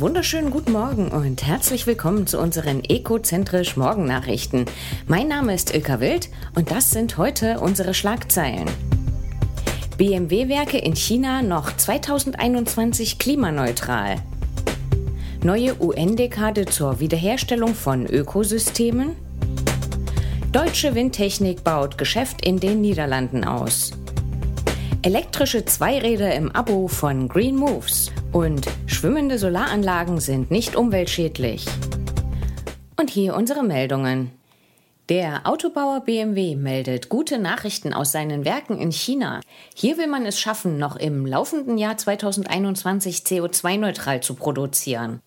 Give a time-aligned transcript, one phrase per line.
[0.00, 4.66] Wunderschönen guten Morgen und herzlich willkommen zu unseren Ekozentrisch Morgennachrichten.
[5.08, 8.70] Mein Name ist Ilka Wild und das sind heute unsere Schlagzeilen.
[9.96, 14.22] BMW-Werke in China noch 2021 klimaneutral.
[15.42, 19.16] Neue UN-Dekade zur Wiederherstellung von Ökosystemen.
[20.52, 23.90] Deutsche Windtechnik baut Geschäft in den Niederlanden aus.
[25.02, 31.66] Elektrische Zweiräder im Abo von Green Moves und schwimmende Solaranlagen sind nicht umweltschädlich.
[32.98, 34.32] Und hier unsere Meldungen.
[35.08, 39.40] Der Autobauer BMW meldet gute Nachrichten aus seinen Werken in China.
[39.74, 45.20] Hier will man es schaffen, noch im laufenden Jahr 2021 CO2-neutral zu produzieren.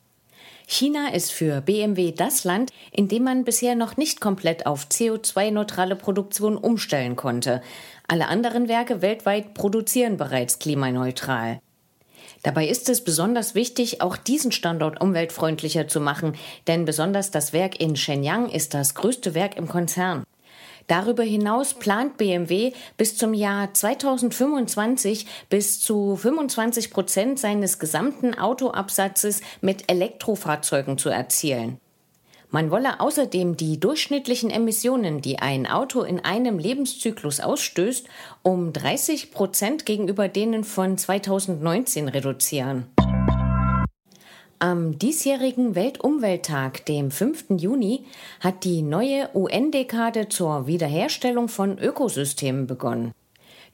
[0.68, 5.96] China ist für BMW das Land, in dem man bisher noch nicht komplett auf CO2-neutrale
[5.96, 7.62] Produktion umstellen konnte.
[8.08, 11.60] Alle anderen Werke weltweit produzieren bereits klimaneutral.
[12.44, 16.36] Dabei ist es besonders wichtig, auch diesen Standort umweltfreundlicher zu machen,
[16.68, 20.24] denn besonders das Werk in Shenyang ist das größte Werk im Konzern.
[20.88, 29.42] Darüber hinaus plant BMW bis zum Jahr 2025 bis zu 25 Prozent seines gesamten Autoabsatzes
[29.62, 31.80] mit Elektrofahrzeugen zu erzielen.
[32.54, 38.08] Man wolle außerdem die durchschnittlichen Emissionen, die ein Auto in einem Lebenszyklus ausstößt,
[38.44, 42.88] um 30 Prozent gegenüber denen von 2019 reduzieren.
[44.60, 47.46] Am diesjährigen Weltumwelttag, dem 5.
[47.58, 48.06] Juni,
[48.42, 53.14] hat die neue UN-Dekade zur Wiederherstellung von Ökosystemen begonnen.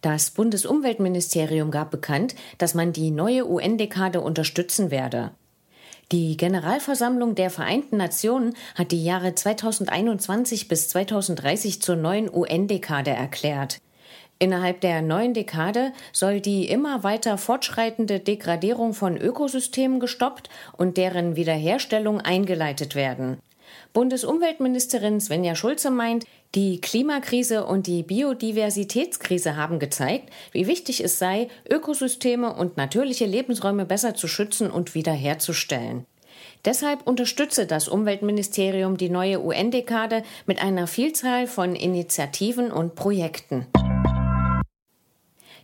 [0.02, 5.32] Das Bundesumweltministerium gab bekannt, dass man die neue UN-Dekade unterstützen werde.
[6.14, 13.82] Die Generalversammlung der Vereinten Nationen hat die Jahre 2021 bis 2030 zur neuen UN-Dekade erklärt.
[14.40, 21.36] Innerhalb der neuen Dekade soll die immer weiter fortschreitende Degradierung von Ökosystemen gestoppt und deren
[21.36, 23.42] Wiederherstellung eingeleitet werden.
[23.94, 31.50] Bundesumweltministerin Svenja Schulze meint, die Klimakrise und die Biodiversitätskrise haben gezeigt, wie wichtig es sei,
[31.70, 36.06] Ökosysteme und natürliche Lebensräume besser zu schützen und wiederherzustellen.
[36.66, 43.68] Deshalb unterstütze das Umweltministerium die neue UN-Dekade mit einer Vielzahl von Initiativen und Projekten.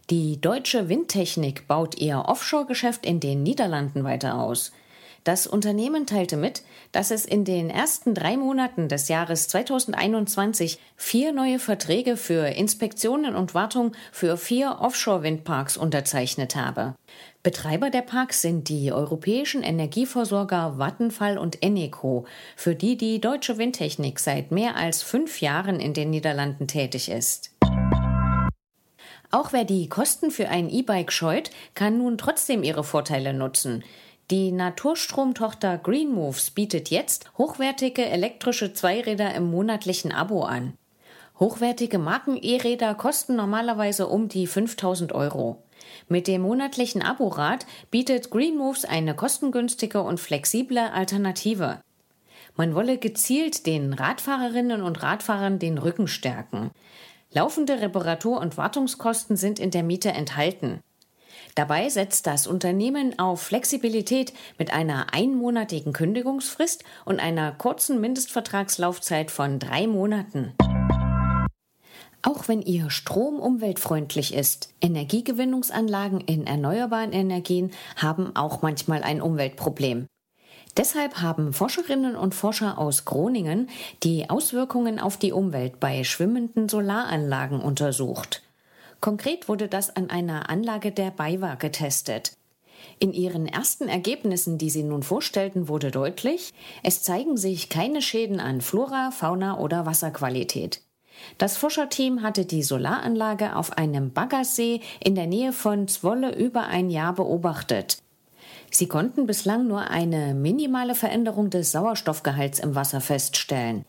[0.10, 4.74] Die deutsche Windtechnik baut ihr Offshore-Geschäft in den Niederlanden weiter aus.
[5.24, 11.32] Das Unternehmen teilte mit, dass es in den ersten drei Monaten des Jahres 2021 vier
[11.32, 16.96] neue Verträge für Inspektionen und Wartung für vier Offshore-Windparks unterzeichnet habe.
[17.42, 22.26] Betreiber der Parks sind die europäischen Energieversorger Vattenfall und Eneco,
[22.58, 27.52] für die die deutsche Windtechnik seit mehr als fünf Jahren in den Niederlanden tätig ist.
[29.32, 33.84] Auch wer die Kosten für ein E-Bike scheut, kann nun trotzdem ihre Vorteile nutzen.
[34.34, 40.74] Die Naturstromtochter Green Moves bietet jetzt hochwertige elektrische Zweiräder im monatlichen Abo an.
[41.40, 45.62] Hochwertige Marken-E-Räder kosten normalerweise um die 5000 Euro.
[46.08, 51.82] Mit dem monatlichen Aborat bietet Green Moves eine kostengünstige und flexible Alternative.
[52.56, 56.72] Man wolle gezielt den Radfahrerinnen und Radfahrern den Rücken stärken.
[57.32, 60.80] Laufende Reparatur- und Wartungskosten sind in der Miete enthalten.
[61.56, 69.60] Dabei setzt das Unternehmen auf Flexibilität mit einer einmonatigen Kündigungsfrist und einer kurzen Mindestvertragslaufzeit von
[69.60, 70.54] drei Monaten.
[72.26, 80.08] Auch wenn Ihr Strom umweltfreundlich ist, Energiegewinnungsanlagen in erneuerbaren Energien haben auch manchmal ein Umweltproblem.
[80.78, 83.70] Deshalb haben Forscherinnen und Forscher aus Groningen
[84.04, 88.42] die Auswirkungen auf die Umwelt bei schwimmenden Solaranlagen untersucht.
[89.04, 92.38] Konkret wurde das an einer Anlage der BayWa getestet.
[93.00, 96.54] In ihren ersten Ergebnissen, die sie nun vorstellten, wurde deutlich,
[96.84, 100.82] es zeigen sich keine Schäden an Flora, Fauna oder Wasserqualität.
[101.38, 106.90] Das Forscherteam hatte die Solaranlage auf einem Baggersee in der Nähe von Zwolle über ein
[106.90, 107.98] Jahr beobachtet.
[108.72, 113.84] Sie konnten bislang nur eine minimale Veränderung des Sauerstoffgehalts im Wasser feststellen.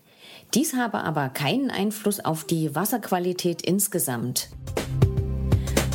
[0.54, 4.48] Dies habe aber keinen Einfluss auf die Wasserqualität insgesamt.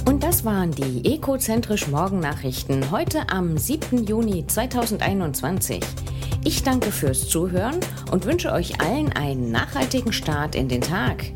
[0.05, 4.05] Und das waren die Ekozentrisch Morgennachrichten heute am 7.
[4.05, 5.81] Juni 2021.
[6.43, 7.79] Ich danke fürs Zuhören
[8.11, 11.31] und wünsche euch allen einen nachhaltigen Start in den Tag.